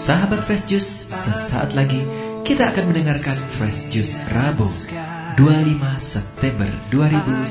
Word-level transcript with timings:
Sahabat 0.00 0.48
Fresh 0.48 0.64
Juice, 0.64 1.12
sesaat 1.12 1.76
lagi 1.76 2.08
kita 2.40 2.72
akan 2.72 2.88
mendengarkan 2.88 3.36
Fresh 3.52 3.92
Juice 3.92 4.16
Rabu 4.32 4.64
25 5.36 5.76
September 6.00 6.64
2019 6.88 7.44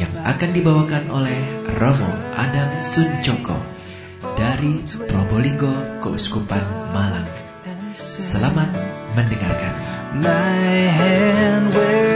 yang 0.00 0.08
akan 0.24 0.50
dibawakan 0.56 1.12
oleh 1.12 1.36
Romo 1.76 2.08
Adam 2.32 2.80
Suncoko 2.80 3.60
dari 4.40 4.80
Probolinggo 4.88 6.00
Keuskupan 6.00 6.64
Malang. 6.96 7.28
Selamat 7.92 8.72
mendengarkan. 9.12 9.72
My 10.16 10.88
hand 10.96 11.76
will 11.76 12.11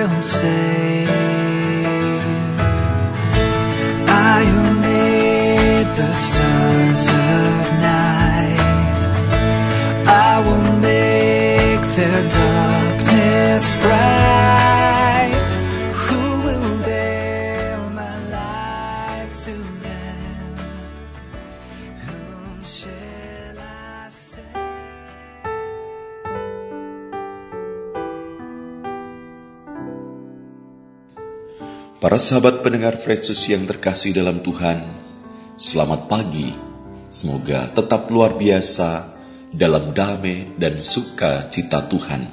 Para 31.97 32.21
sahabat 32.21 32.61
pendengar 32.61 33.01
Fresus 33.01 33.49
yang 33.49 33.65
terkasih 33.65 34.13
dalam 34.13 34.45
Tuhan, 34.45 34.85
selamat 35.57 36.13
pagi. 36.13 36.53
Semoga 37.09 37.73
tetap 37.73 38.13
luar 38.13 38.37
biasa 38.37 39.17
dalam 39.49 39.97
damai 39.97 40.45
dan 40.61 40.77
sukacita 40.77 41.89
Tuhan. 41.89 42.29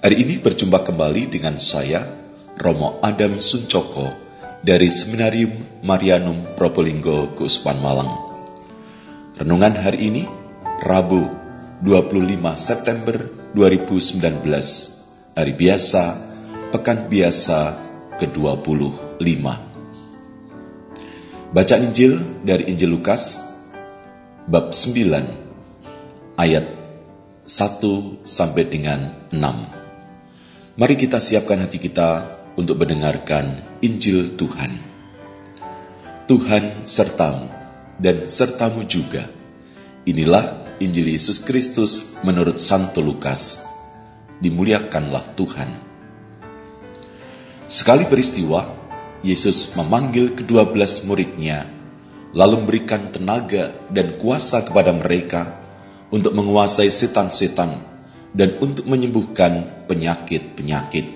Hari 0.00 0.16
ini 0.16 0.40
berjumpa 0.40 0.80
kembali 0.80 1.28
dengan 1.28 1.60
saya, 1.60 2.08
Romo 2.56 3.04
Adam 3.04 3.36
Suncoko, 3.36 4.08
dari 4.64 4.88
Seminarium 4.88 5.84
Marianum 5.84 6.56
Probolinggo, 6.56 7.36
Keuskupan 7.36 7.84
Malang. 7.84 8.16
Renungan 9.36 9.76
hari 9.76 10.08
ini, 10.08 10.24
Rabu 10.80 11.20
25 11.84 12.32
September 12.56 13.28
2019, 13.52 15.36
hari 15.36 15.52
biasa, 15.52 16.16
pekan 16.72 17.12
biasa 17.12 17.83
ke-25. 18.24 19.44
Bacaan 21.52 21.82
Injil 21.84 22.16
dari 22.40 22.72
Injil 22.72 22.96
Lukas 22.96 23.44
bab 24.48 24.72
9 24.72 26.40
ayat 26.40 26.64
1 27.44 28.24
sampai 28.24 28.64
dengan 28.64 29.28
6. 29.28 30.80
Mari 30.80 30.94
kita 30.96 31.20
siapkan 31.20 31.60
hati 31.60 31.76
kita 31.78 32.40
untuk 32.56 32.80
mendengarkan 32.80 33.78
Injil 33.84 34.34
Tuhan. 34.34 34.72
Tuhan 36.24 36.88
sertamu 36.88 37.46
dan 38.00 38.26
sertamu 38.26 38.82
juga. 38.88 39.28
Inilah 40.08 40.76
Injil 40.82 41.14
Yesus 41.14 41.44
Kristus 41.44 42.18
menurut 42.26 42.58
Santo 42.58 43.04
Lukas. 43.04 43.68
Dimuliakanlah 44.42 45.36
Tuhan. 45.38 45.93
Sekali 47.64 48.04
peristiwa, 48.04 48.60
Yesus 49.24 49.72
memanggil 49.72 50.36
kedua 50.36 50.68
belas 50.68 51.02
muridnya, 51.08 51.64
lalu 52.36 52.60
memberikan 52.60 53.08
tenaga 53.08 53.72
dan 53.88 54.20
kuasa 54.20 54.64
kepada 54.64 54.92
mereka 54.92 55.64
untuk 56.12 56.36
menguasai 56.36 56.92
setan-setan 56.92 57.72
dan 58.36 58.60
untuk 58.60 58.84
menyembuhkan 58.84 59.84
penyakit-penyakit. 59.88 61.06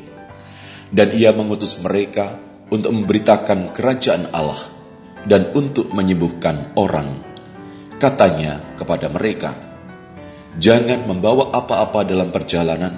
Dan 0.89 1.13
ia 1.13 1.37
mengutus 1.37 1.85
mereka 1.85 2.41
untuk 2.73 2.97
memberitakan 2.97 3.77
kerajaan 3.77 4.33
Allah 4.33 4.61
dan 5.29 5.53
untuk 5.53 5.93
menyembuhkan 5.93 6.73
orang. 6.81 7.21
Katanya 8.01 8.79
kepada 8.81 9.13
mereka, 9.13 9.69
Jangan 10.59 11.07
membawa 11.07 11.55
apa-apa 11.55 12.03
dalam 12.03 12.35
perjalanan, 12.35 12.91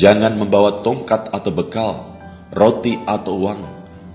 jangan 0.00 0.32
membawa 0.32 0.80
tongkat 0.80 1.28
atau 1.28 1.52
bekal, 1.52 2.09
roti 2.50 2.98
atau 3.06 3.34
uang, 3.46 3.60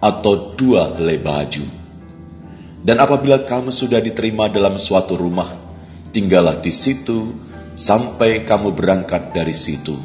atau 0.03 0.53
dua 0.53 0.96
helai 0.96 1.18
baju. 1.18 1.66
Dan 2.85 3.01
apabila 3.01 3.41
kamu 3.41 3.73
sudah 3.73 3.97
diterima 3.97 4.46
dalam 4.46 4.78
suatu 4.78 5.18
rumah, 5.18 5.50
tinggallah 6.13 6.62
di 6.62 6.69
situ 6.69 7.34
sampai 7.73 8.46
kamu 8.46 8.78
berangkat 8.78 9.34
dari 9.34 9.56
situ. 9.57 9.97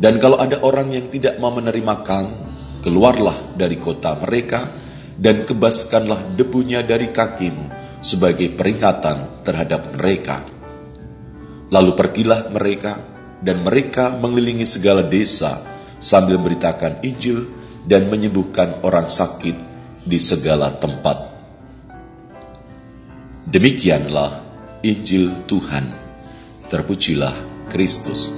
Dan 0.00 0.16
kalau 0.16 0.40
ada 0.40 0.64
orang 0.64 0.96
yang 0.96 1.06
tidak 1.12 1.36
mau 1.36 1.52
menerima 1.52 2.00
kamu, 2.00 2.34
keluarlah 2.80 3.36
dari 3.52 3.76
kota 3.76 4.16
mereka 4.16 4.64
dan 5.20 5.44
kebaskanlah 5.44 6.32
debunya 6.32 6.80
dari 6.80 7.12
kakimu 7.12 7.68
sebagai 8.00 8.48
peringatan 8.56 9.44
terhadap 9.44 9.92
mereka. 10.00 10.40
Lalu 11.68 11.92
pergilah 11.92 12.48
mereka, 12.48 12.96
dan 13.40 13.60
mereka 13.64 14.16
mengelilingi 14.16 14.68
segala 14.68 15.04
desa 15.04 15.69
sambil 16.00 16.40
memberitakan 16.40 17.04
Injil 17.04 17.46
dan 17.84 18.08
menyembuhkan 18.08 18.80
orang 18.80 19.06
sakit 19.06 19.54
di 20.02 20.16
segala 20.16 20.72
tempat. 20.74 21.28
Demikianlah 23.44 24.40
Injil 24.80 25.44
Tuhan. 25.44 25.84
Terpujilah 26.72 27.34
Kristus. 27.68 28.32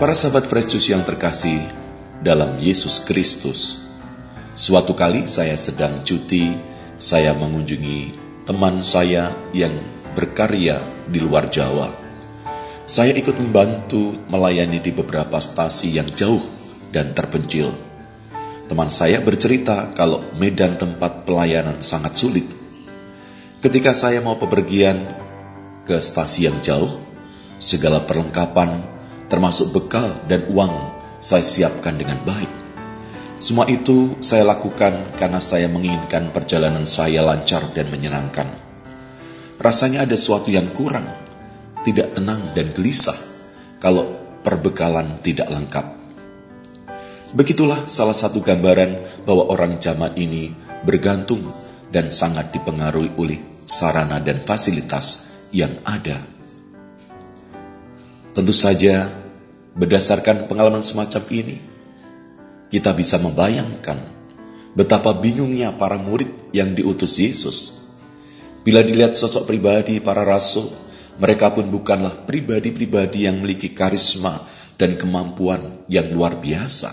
Para 0.00 0.16
sahabat 0.16 0.48
Fresh 0.48 0.80
yang 0.88 1.04
terkasih 1.04 1.79
dalam 2.20 2.60
Yesus 2.60 3.08
Kristus. 3.08 3.88
Suatu 4.52 4.92
kali 4.92 5.24
saya 5.24 5.56
sedang 5.56 6.04
cuti, 6.04 6.52
saya 7.00 7.32
mengunjungi 7.32 8.12
teman 8.44 8.84
saya 8.84 9.32
yang 9.56 9.72
berkarya 10.12 10.84
di 11.08 11.18
luar 11.24 11.48
Jawa. 11.48 11.88
Saya 12.84 13.16
ikut 13.16 13.40
membantu 13.40 14.20
melayani 14.28 14.84
di 14.84 14.92
beberapa 14.92 15.40
stasi 15.40 15.96
yang 15.96 16.10
jauh 16.12 16.42
dan 16.92 17.16
terpencil. 17.16 17.72
Teman 18.68 18.92
saya 18.92 19.22
bercerita 19.24 19.90
kalau 19.96 20.30
medan 20.36 20.76
tempat 20.76 21.24
pelayanan 21.24 21.80
sangat 21.80 22.20
sulit. 22.20 22.46
Ketika 23.64 23.96
saya 23.96 24.20
mau 24.20 24.36
bepergian 24.36 24.98
ke 25.88 25.96
stasi 25.98 26.50
yang 26.50 26.58
jauh, 26.60 27.00
segala 27.62 28.02
perlengkapan 28.04 28.82
termasuk 29.30 29.70
bekal 29.70 30.10
dan 30.26 30.50
uang 30.50 30.99
saya 31.20 31.44
siapkan 31.44 32.00
dengan 32.00 32.16
baik. 32.24 32.48
Semua 33.40 33.68
itu 33.68 34.20
saya 34.24 34.44
lakukan 34.44 35.16
karena 35.16 35.40
saya 35.40 35.68
menginginkan 35.68 36.32
perjalanan 36.32 36.84
saya 36.88 37.24
lancar 37.24 37.72
dan 37.76 37.88
menyenangkan. 37.92 38.48
Rasanya 39.60 40.08
ada 40.08 40.16
sesuatu 40.16 40.48
yang 40.48 40.72
kurang, 40.72 41.04
tidak 41.84 42.16
tenang 42.16 42.40
dan 42.56 42.72
gelisah 42.72 43.16
kalau 43.80 44.16
perbekalan 44.40 45.20
tidak 45.20 45.48
lengkap. 45.52 45.86
Begitulah 47.36 47.86
salah 47.86 48.16
satu 48.16 48.40
gambaran 48.42 49.24
bahwa 49.28 49.52
orang 49.52 49.78
zaman 49.78 50.16
ini 50.16 50.50
bergantung 50.82 51.44
dan 51.92 52.10
sangat 52.10 52.50
dipengaruhi 52.50 53.14
oleh 53.20 53.38
sarana 53.68 54.18
dan 54.18 54.40
fasilitas 54.42 55.30
yang 55.54 55.70
ada. 55.86 56.18
Tentu 58.34 58.54
saja, 58.54 59.06
berdasarkan 59.80 60.44
pengalaman 60.44 60.84
semacam 60.84 61.24
ini, 61.32 61.56
kita 62.68 62.92
bisa 62.92 63.16
membayangkan 63.16 63.96
betapa 64.76 65.16
bingungnya 65.16 65.72
para 65.72 65.96
murid 65.96 66.52
yang 66.52 66.76
diutus 66.76 67.16
Yesus. 67.16 67.88
Bila 68.60 68.84
dilihat 68.84 69.16
sosok 69.16 69.48
pribadi 69.48 69.96
para 70.04 70.20
rasul, 70.20 70.68
mereka 71.16 71.48
pun 71.56 71.64
bukanlah 71.72 72.28
pribadi-pribadi 72.28 73.24
yang 73.24 73.40
memiliki 73.40 73.72
karisma 73.72 74.36
dan 74.76 75.00
kemampuan 75.00 75.88
yang 75.88 76.12
luar 76.12 76.36
biasa. 76.36 76.92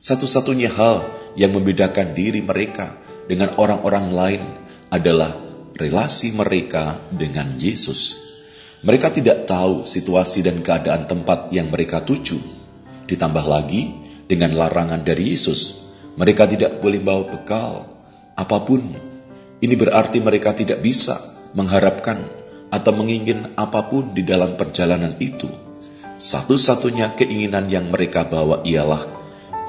Satu-satunya 0.00 0.72
hal 0.72 1.04
yang 1.36 1.52
membedakan 1.52 2.16
diri 2.16 2.40
mereka 2.40 2.96
dengan 3.28 3.52
orang-orang 3.60 4.06
lain 4.10 4.42
adalah 4.88 5.32
relasi 5.76 6.32
mereka 6.32 6.96
dengan 7.12 7.56
Yesus. 7.60 8.31
Mereka 8.82 9.14
tidak 9.14 9.46
tahu 9.46 9.86
situasi 9.86 10.42
dan 10.42 10.58
keadaan 10.58 11.06
tempat 11.06 11.54
yang 11.54 11.70
mereka 11.70 12.02
tuju. 12.02 12.34
Ditambah 13.06 13.46
lagi 13.46 13.94
dengan 14.26 14.58
larangan 14.58 15.06
dari 15.06 15.30
Yesus, 15.30 15.86
mereka 16.18 16.50
tidak 16.50 16.82
boleh 16.82 16.98
bawa 16.98 17.30
bekal 17.30 17.86
apa 18.34 18.58
pun. 18.66 18.82
Ini 19.62 19.74
berarti 19.78 20.18
mereka 20.18 20.50
tidak 20.50 20.82
bisa 20.82 21.14
mengharapkan 21.54 22.18
atau 22.74 22.90
mengingin 22.90 23.54
apa 23.54 23.86
pun 23.86 24.10
di 24.10 24.26
dalam 24.26 24.58
perjalanan 24.58 25.14
itu, 25.22 25.46
satu-satunya 26.18 27.14
keinginan 27.14 27.70
yang 27.70 27.86
mereka 27.86 28.26
bawa 28.26 28.66
ialah 28.66 29.06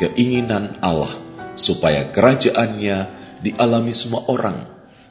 keinginan 0.02 0.74
Allah 0.82 1.12
supaya 1.54 2.10
kerajaannya 2.10 2.98
dialami 3.46 3.94
semua 3.94 4.26
orang. 4.26 4.58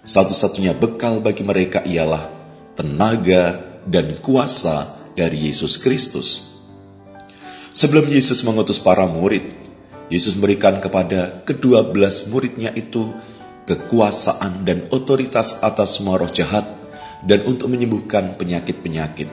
Satu-satunya 0.03 0.75
bekal 0.75 1.23
bagi 1.23 1.47
mereka 1.47 1.87
ialah 1.87 2.27
tenaga 2.75 3.72
dan 3.87 4.15
kuasa 4.23 4.99
dari 5.19 5.51
Yesus 5.51 5.79
Kristus. 5.81 6.53
Sebelum 7.73 8.05
Yesus 8.09 8.45
mengutus 8.45 8.77
para 8.77 9.09
murid, 9.09 9.49
Yesus 10.13 10.37
memberikan 10.37 10.77
kepada 10.77 11.41
kedua 11.41 11.89
belas 11.89 12.29
muridnya 12.29 12.69
itu 12.77 13.09
kekuasaan 13.65 14.67
dan 14.67 14.85
otoritas 14.93 15.65
atas 15.65 15.97
semua 15.97 16.21
roh 16.21 16.29
jahat 16.29 16.69
dan 17.25 17.47
untuk 17.49 17.73
menyembuhkan 17.73 18.37
penyakit-penyakit. 18.37 19.31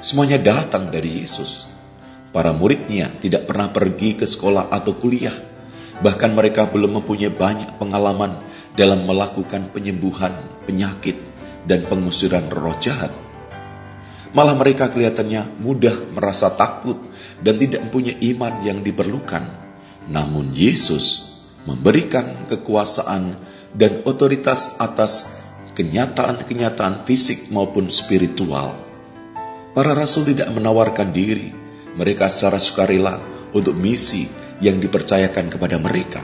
Semuanya 0.00 0.40
datang 0.40 0.88
dari 0.88 1.20
Yesus. 1.20 1.68
Para 2.34 2.50
muridnya 2.50 3.14
tidak 3.22 3.46
pernah 3.46 3.70
pergi 3.70 4.18
ke 4.18 4.26
sekolah 4.26 4.72
atau 4.72 4.98
kuliah. 4.98 5.34
Bahkan 6.02 6.34
mereka 6.34 6.66
belum 6.66 6.98
mempunyai 6.98 7.30
banyak 7.30 7.78
pengalaman 7.78 8.34
dalam 8.74 9.06
melakukan 9.06 9.70
penyembuhan 9.70 10.34
penyakit 10.66 11.14
dan 11.62 11.86
pengusiran 11.86 12.50
roh 12.50 12.74
jahat. 12.82 13.23
Malah 14.34 14.58
mereka 14.58 14.90
kelihatannya 14.90 15.62
mudah 15.62 16.10
merasa 16.10 16.50
takut 16.50 16.98
dan 17.38 17.54
tidak 17.54 17.86
mempunyai 17.86 18.18
iman 18.34 18.66
yang 18.66 18.82
diperlukan. 18.82 19.46
Namun 20.10 20.50
Yesus 20.50 21.38
memberikan 21.70 22.50
kekuasaan 22.50 23.38
dan 23.78 24.02
otoritas 24.02 24.82
atas 24.82 25.38
kenyataan-kenyataan 25.78 27.06
fisik 27.06 27.54
maupun 27.54 27.86
spiritual. 27.90 28.74
Para 29.74 29.94
rasul 29.94 30.26
tidak 30.30 30.50
menawarkan 30.54 31.10
diri, 31.10 31.50
mereka 31.98 32.30
secara 32.30 32.62
sukarela 32.62 33.18
untuk 33.54 33.74
misi 33.74 34.26
yang 34.62 34.78
dipercayakan 34.78 35.50
kepada 35.50 35.78
mereka. 35.82 36.22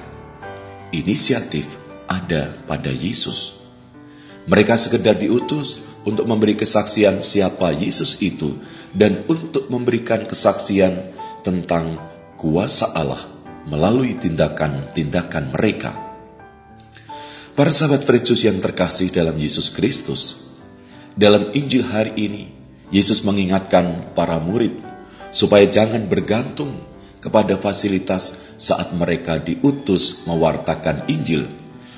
Inisiatif 0.94 1.78
ada 2.06 2.50
pada 2.66 2.90
Yesus. 2.90 3.62
Mereka 4.46 4.74
sekedar 4.74 5.18
diutus 5.18 5.89
untuk 6.05 6.25
memberi 6.25 6.56
kesaksian 6.56 7.20
siapa 7.20 7.73
Yesus 7.76 8.20
itu 8.25 8.56
dan 8.97 9.25
untuk 9.29 9.69
memberikan 9.69 10.25
kesaksian 10.25 10.97
tentang 11.44 11.97
kuasa 12.41 12.93
Allah 12.97 13.20
melalui 13.69 14.17
tindakan-tindakan 14.17 15.52
mereka. 15.52 15.93
Para 17.52 17.69
sahabat 17.75 18.08
Kristus 18.08 18.41
yang 18.47 18.56
terkasih 18.62 19.12
dalam 19.12 19.37
Yesus 19.37 19.69
Kristus, 19.69 20.56
dalam 21.12 21.52
Injil 21.52 21.85
hari 21.85 22.17
ini, 22.17 22.44
Yesus 22.88 23.23
mengingatkan 23.23 24.17
para 24.17 24.41
murid 24.41 24.75
supaya 25.31 25.69
jangan 25.69 26.08
bergantung 26.11 26.75
kepada 27.20 27.55
fasilitas 27.61 28.56
saat 28.56 28.97
mereka 28.97 29.37
diutus 29.38 30.25
mewartakan 30.25 31.06
Injil, 31.12 31.47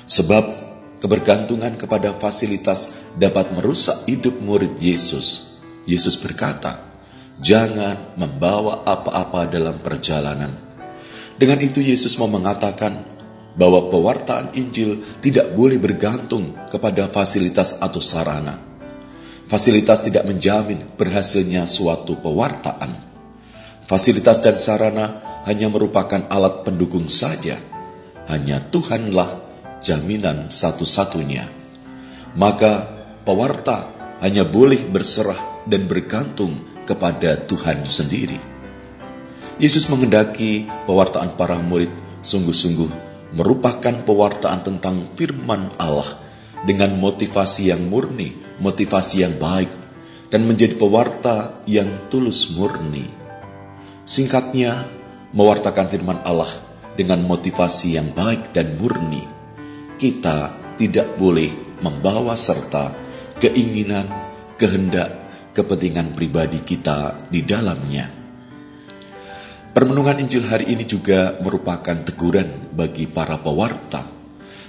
sebab 0.05 0.62
kebergantungan 1.03 1.75
kepada 1.75 2.15
fasilitas 2.15 3.11
dapat 3.19 3.51
merusak 3.51 4.07
hidup 4.07 4.39
murid 4.39 4.79
Yesus. 4.79 5.59
Yesus 5.83 6.15
berkata, 6.15 6.79
"Jangan 7.43 8.15
membawa 8.15 8.87
apa-apa 8.87 9.51
dalam 9.51 9.83
perjalanan." 9.83 10.55
Dengan 11.35 11.59
itu, 11.59 11.83
Yesus 11.83 12.15
mau 12.15 12.31
mengatakan 12.31 13.03
bahwa 13.59 13.91
pewartaan 13.91 14.55
Injil 14.55 15.03
tidak 15.19 15.51
boleh 15.51 15.75
bergantung 15.75 16.55
kepada 16.71 17.11
fasilitas 17.11 17.83
atau 17.83 17.99
sarana. 17.99 18.55
Fasilitas 19.43 20.07
tidak 20.07 20.23
menjamin 20.23 20.79
berhasilnya 20.95 21.67
suatu 21.67 22.15
pewartaan. 22.15 22.95
Fasilitas 23.83 24.39
dan 24.39 24.55
sarana 24.55 25.19
hanya 25.43 25.67
merupakan 25.67 26.31
alat 26.31 26.63
pendukung 26.63 27.11
saja. 27.11 27.59
Hanya 28.31 28.63
Tuhanlah 28.71 29.42
jaminan 29.83 30.47
satu-satunya. 30.47 31.43
Maka 32.39 32.87
pewarta 33.27 33.91
hanya 34.23 34.47
boleh 34.47 34.87
berserah 34.87 35.67
dan 35.67 35.85
bergantung 35.85 36.63
kepada 36.87 37.35
Tuhan 37.43 37.83
sendiri. 37.83 38.39
Yesus 39.59 39.91
mengendaki 39.91 40.65
pewartaan 40.87 41.35
para 41.37 41.59
murid 41.59 41.91
sungguh-sungguh 42.23 43.13
merupakan 43.37 43.93
pewartaan 44.07 44.65
tentang 44.65 45.03
firman 45.13 45.69
Allah 45.77 46.07
dengan 46.63 46.95
motivasi 46.97 47.69
yang 47.69 47.85
murni, 47.91 48.33
motivasi 48.63 49.27
yang 49.27 49.35
baik, 49.37 49.69
dan 50.31 50.47
menjadi 50.47 50.79
pewarta 50.79 51.61
yang 51.69 52.09
tulus 52.09 52.49
murni. 52.55 53.05
Singkatnya, 54.07 54.89
mewartakan 55.33 55.85
firman 55.89 56.19
Allah 56.25 56.49
dengan 56.97 57.21
motivasi 57.25 57.97
yang 57.97 58.09
baik 58.13 58.53
dan 58.53 58.77
murni 58.77 59.42
kita 60.03 60.51
tidak 60.75 61.15
boleh 61.15 61.79
membawa 61.79 62.35
serta 62.35 62.91
keinginan, 63.39 64.03
kehendak, 64.59 65.31
kepentingan 65.55 66.11
pribadi 66.11 66.59
kita 66.59 67.15
di 67.31 67.39
dalamnya. 67.47 68.11
Permenungan 69.71 70.19
Injil 70.19 70.43
hari 70.43 70.75
ini 70.75 70.83
juga 70.83 71.39
merupakan 71.39 71.95
teguran 72.03 72.75
bagi 72.75 73.07
para 73.07 73.39
pewarta, 73.39 74.03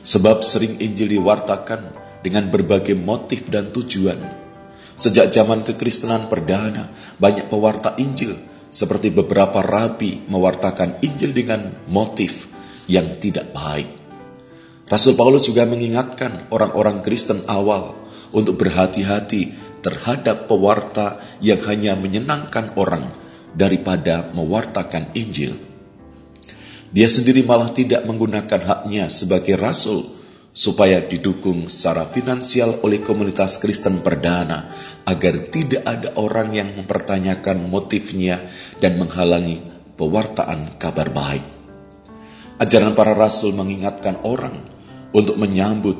sebab 0.07 0.47
sering 0.47 0.79
Injil 0.79 1.19
diwartakan 1.19 1.83
dengan 2.23 2.47
berbagai 2.47 2.95
motif 2.95 3.51
dan 3.51 3.75
tujuan. 3.75 4.47
Sejak 4.95 5.35
zaman 5.35 5.67
kekristenan 5.67 6.31
perdana, 6.31 6.87
banyak 7.19 7.51
pewarta 7.51 7.99
Injil 7.99 8.39
seperti 8.71 9.11
beberapa 9.11 9.67
rabi 9.67 10.23
mewartakan 10.31 11.03
Injil 11.03 11.35
dengan 11.35 11.75
motif 11.91 12.47
yang 12.87 13.19
tidak 13.19 13.51
baik 13.51 14.04
Rasul 14.85 15.17
Paulus 15.17 15.49
juga 15.49 15.65
mengingatkan 15.65 16.53
orang-orang 16.53 17.01
Kristen 17.01 17.41
awal 17.49 17.97
untuk 18.37 18.61
berhati-hati 18.61 19.57
terhadap 19.81 20.45
pewarta 20.45 21.23
yang 21.41 21.61
hanya 21.65 21.97
menyenangkan 21.97 22.77
orang 22.77 23.09
daripada 23.57 24.29
mewartakan 24.37 25.15
Injil. 25.17 25.57
Dia 26.95 27.09
sendiri 27.09 27.41
malah 27.43 27.73
tidak 27.73 28.05
menggunakan 28.05 28.61
haknya 28.61 29.09
sebagai 29.09 29.57
rasul 29.57 30.05
supaya 30.55 31.03
didukung 31.03 31.67
secara 31.67 32.07
finansial 32.07 32.79
oleh 32.87 33.03
komunitas 33.03 33.59
Kristen 33.59 34.05
perdana 34.05 34.71
agar 35.03 35.50
tidak 35.50 35.83
ada 35.83 36.14
orang 36.14 36.55
yang 36.55 36.71
mempertanyakan 36.79 37.67
motifnya 37.67 38.38
dan 38.79 39.00
menghalangi 39.00 39.59
pewartaan 39.99 40.79
kabar 40.79 41.11
baik. 41.11 41.45
Ajaran 42.62 42.95
para 42.95 43.19
rasul 43.19 43.50
mengingatkan 43.50 44.23
orang 44.23 44.74
untuk 45.14 45.38
menyambut 45.38 45.97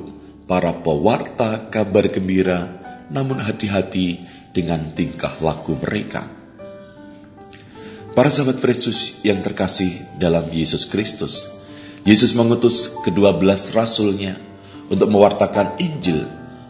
para 0.50 0.75
pewarta 0.83 1.71
kabar 1.71 2.11
gembira, 2.11 2.68
namun 3.09 3.38
hati-hati 3.38 4.21
dengan 4.50 4.83
tingkah 4.92 5.38
laku 5.38 5.78
mereka. 5.78 6.26
Para 8.14 8.30
sahabat 8.30 8.62
Kristus 8.62 9.23
yang 9.26 9.42
terkasih 9.42 10.18
dalam 10.18 10.47
Yesus 10.50 10.87
Kristus, 10.87 11.62
Yesus 12.06 12.35
mengutus 12.35 12.90
kedua 13.02 13.35
belas 13.35 13.75
rasulnya 13.75 14.37
untuk 14.87 15.11
mewartakan 15.11 15.78
Injil, 15.83 16.23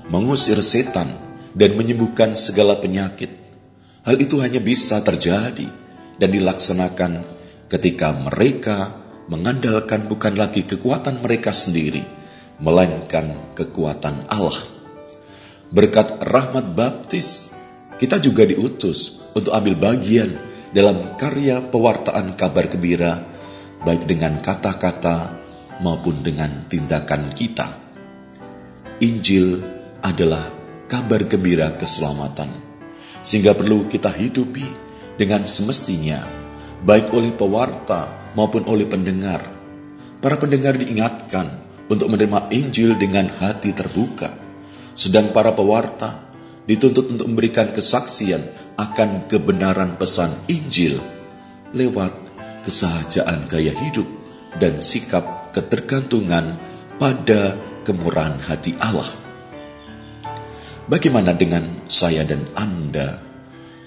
mengusir 0.08 0.60
setan, 0.64 1.10
dan 1.52 1.76
menyembuhkan 1.76 2.32
segala 2.38 2.80
penyakit. 2.80 3.28
Hal 4.04 4.20
itu 4.20 4.40
hanya 4.40 4.60
bisa 4.60 5.00
terjadi 5.00 5.68
dan 6.20 6.28
dilaksanakan 6.28 7.12
ketika 7.68 8.12
mereka 8.12 8.92
mengandalkan 9.28 10.04
bukan 10.04 10.36
lagi 10.36 10.64
kekuatan 10.68 11.20
mereka 11.24 11.52
sendiri, 11.52 12.04
melainkan 12.62 13.54
kekuatan 13.58 14.30
Allah. 14.30 14.58
Berkat 15.75 16.23
rahmat 16.23 16.75
baptis, 16.78 17.54
kita 17.99 18.23
juga 18.23 18.46
diutus 18.46 19.26
untuk 19.34 19.50
ambil 19.50 19.75
bagian 19.75 20.30
dalam 20.70 21.18
karya 21.18 21.62
pewartaan 21.62 22.38
kabar 22.38 22.70
gembira, 22.70 23.23
baik 23.82 24.06
dengan 24.06 24.38
kata-kata 24.38 25.38
maupun 25.82 26.23
dengan 26.23 26.66
tindakan 26.70 27.30
kita. 27.34 27.66
Injil 29.02 29.58
adalah 30.02 30.46
kabar 30.87 31.26
gembira 31.26 31.75
keselamatan, 31.75 32.50
sehingga 33.23 33.54
perlu 33.58 33.90
kita 33.90 34.14
hidupi 34.14 34.66
dengan 35.18 35.42
semestinya, 35.42 36.23
baik 36.87 37.11
oleh 37.11 37.34
pewarta 37.34 38.30
maupun 38.38 38.66
oleh 38.70 38.87
pendengar. 38.87 39.42
Para 40.23 40.38
pendengar 40.38 40.78
diingatkan 40.78 41.63
untuk 41.88 42.08
menerima 42.08 42.48
Injil 42.54 42.96
dengan 42.96 43.28
hati 43.28 43.76
terbuka, 43.76 44.32
sedang 44.96 45.34
para 45.34 45.52
pewarta 45.52 46.24
dituntut 46.64 47.12
untuk 47.12 47.26
memberikan 47.28 47.72
kesaksian 47.76 48.40
akan 48.80 49.28
kebenaran 49.28 50.00
pesan 50.00 50.32
Injil 50.48 50.98
lewat 51.76 52.12
kesahajaan 52.64 53.44
gaya 53.50 53.76
hidup 53.76 54.08
dan 54.56 54.80
sikap 54.80 55.52
ketergantungan 55.52 56.56
pada 56.96 57.58
kemurahan 57.84 58.38
hati 58.48 58.72
Allah. 58.80 59.06
Bagaimana 60.88 61.36
dengan 61.36 61.64
saya 61.88 62.24
dan 62.24 62.44
Anda? 62.56 63.20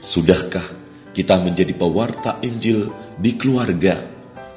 Sudahkah 0.02 0.66
kita 1.14 1.42
menjadi 1.42 1.74
pewarta 1.74 2.38
Injil 2.46 2.94
di 3.18 3.34
keluarga, 3.34 3.98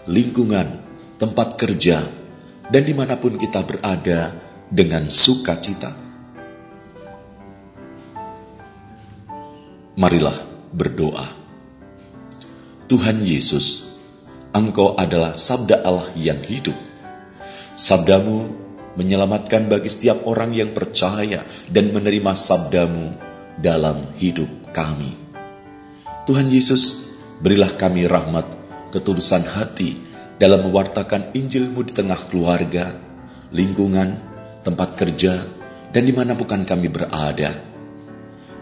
lingkungan, 0.04 0.68
tempat 1.16 1.56
kerja, 1.56 2.19
dan 2.70 2.82
di 2.86 2.94
mana 2.94 3.18
pun 3.18 3.34
kita 3.34 3.66
berada 3.66 4.30
dengan 4.70 5.10
sukacita? 5.10 5.90
Marilah 9.98 10.38
berdoa. 10.70 11.26
Tuhan 12.86 13.26
Yesus, 13.26 13.98
Engkau 14.54 14.94
adalah 14.94 15.34
sabda 15.34 15.82
Allah 15.82 16.14
yang 16.14 16.38
hidup. 16.46 16.74
Sabdamu 17.74 18.54
menyelamatkan 18.94 19.66
bagi 19.66 19.90
setiap 19.90 20.26
orang 20.26 20.54
yang 20.54 20.70
percaya 20.70 21.42
dan 21.70 21.90
menerima 21.90 22.32
sabdamu 22.38 23.14
dalam 23.58 24.14
hidup 24.18 24.48
kami. 24.70 25.14
Tuhan 26.26 26.46
Yesus, 26.50 27.14
berilah 27.42 27.74
kami 27.74 28.06
rahmat, 28.06 28.46
ketulusan 28.94 29.46
hati 29.46 30.09
dalam 30.40 30.64
mewartakan 30.64 31.36
Injilmu 31.36 31.84
di 31.84 31.92
tengah 31.92 32.16
keluarga, 32.24 32.88
lingkungan, 33.52 34.16
tempat 34.64 34.96
kerja, 34.96 35.36
dan 35.92 36.02
di 36.08 36.16
mana 36.16 36.32
pun 36.32 36.48
kami 36.48 36.88
berada. 36.88 37.52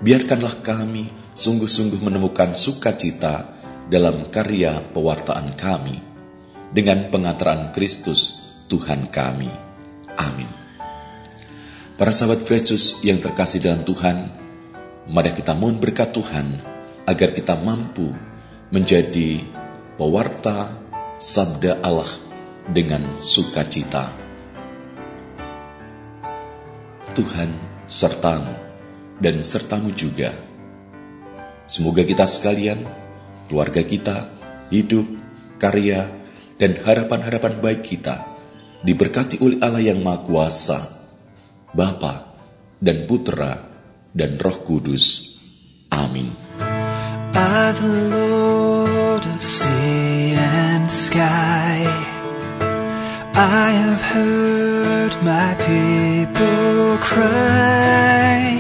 Biarkanlah 0.03 0.59
kami 0.59 1.07
sungguh-sungguh 1.39 2.03
menemukan 2.03 2.59
sukacita 2.59 3.55
dalam 3.87 4.27
karya 4.27 4.83
pewartaan 4.91 5.55
kami 5.55 6.03
dengan 6.75 7.15
pengantaran 7.15 7.71
Kristus 7.71 8.51
Tuhan 8.67 9.07
kami. 9.07 9.51
Amin. 10.19 10.51
Para 11.99 12.15
sahabat 12.15 12.47
Yesus 12.47 13.03
yang 13.03 13.19
terkasih 13.19 13.63
dalam 13.63 13.83
Tuhan, 13.83 14.17
mari 15.11 15.31
kita 15.35 15.55
mohon 15.55 15.83
berkat 15.83 16.15
Tuhan 16.15 16.59
agar 17.07 17.35
kita 17.35 17.59
mampu 17.59 18.15
menjadi 18.71 19.43
pewarta 19.99 20.78
sabda 21.19 21.83
Allah 21.83 22.07
dengan 22.71 23.03
sukacita. 23.19 24.07
Tuhan 27.11 27.51
sertamu 27.91 28.55
dan 29.19 29.43
sertamu 29.43 29.91
juga. 29.91 30.31
Semoga 31.67 32.07
kita 32.07 32.23
sekalian, 32.23 32.79
keluarga 33.51 33.83
kita, 33.83 34.31
hidup, 34.71 35.05
karya, 35.59 36.07
dan 36.55 36.79
harapan-harapan 36.79 37.59
baik 37.59 37.83
kita 37.83 38.39
diberkati 38.87 39.43
oleh 39.43 39.59
Allah 39.59 39.83
yang 39.83 39.99
Maha 39.99 40.23
Kuasa, 40.23 40.79
Bapa 41.75 42.39
dan 42.79 43.11
Putra 43.11 43.59
dan 44.15 44.39
Roh 44.39 44.63
Kudus. 44.63 45.35
Amin. 45.91 46.31
Of 49.27 49.43
sea 49.43 50.35
and 50.35 50.91
sky. 50.91 51.83
I 53.35 53.71
have 53.83 54.01
heard 54.01 55.13
my 55.23 55.55
people 55.71 56.99
cry, 56.99 58.59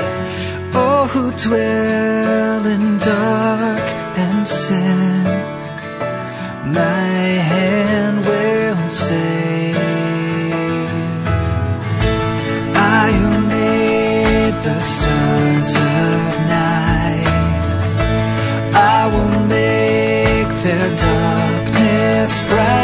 oh, 0.74 1.06
who 1.12 1.30
dwell 1.46 2.66
in 2.66 2.98
dark 2.98 3.86
and 4.24 4.46
sin. 4.46 5.24
My 6.80 7.10
hand 7.52 8.18
will 8.24 8.88
save. 8.88 9.76
I 12.74 13.10
who 13.20 13.30
made 13.48 14.54
the 14.64 14.80
stars 14.80 15.17
spread. 22.28 22.77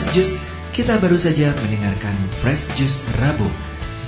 Fresh 0.00 0.16
Juice, 0.16 0.40
kita 0.72 0.96
baru 0.96 1.20
saja 1.20 1.52
mendengarkan 1.60 2.16
Fresh 2.40 2.72
Juice 2.72 3.04
Rabu 3.20 3.44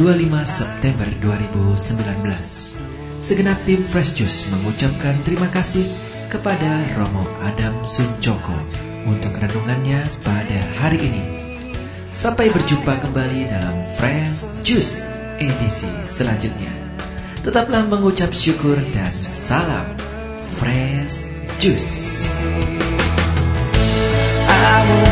25 0.00 0.24
September 0.48 1.04
2019. 1.20 3.20
Segenap 3.20 3.60
tim 3.68 3.84
Fresh 3.84 4.16
Juice 4.16 4.48
mengucapkan 4.48 5.12
terima 5.20 5.52
kasih 5.52 5.84
kepada 6.32 6.80
Romo 6.96 7.28
Adam 7.44 7.76
Suncoko 7.84 8.56
untuk 9.04 9.36
renungannya 9.36 10.00
pada 10.24 10.64
hari 10.80 10.96
ini. 10.96 11.24
Sampai 12.08 12.48
berjumpa 12.48 12.96
kembali 12.96 13.52
dalam 13.52 13.84
Fresh 14.00 14.48
Juice 14.64 15.12
edisi 15.44 15.92
selanjutnya. 16.08 16.72
Tetaplah 17.44 17.84
mengucap 17.84 18.32
syukur 18.32 18.80
dan 18.96 19.12
salam 19.12 19.84
Fresh 20.56 21.28
Juice. 21.60 22.32
I 24.48 24.80
will 24.88 25.11